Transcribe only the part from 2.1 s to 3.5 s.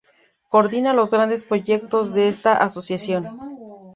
de esta asociación.